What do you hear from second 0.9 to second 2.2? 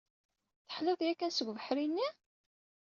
yakan seg ubeḥri-nni?